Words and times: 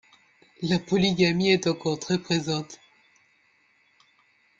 La 0.63 0.79
polygamie 0.79 1.51
est 1.51 1.67
encore 1.67 1.99
très 1.99 2.17
présente. 2.17 2.79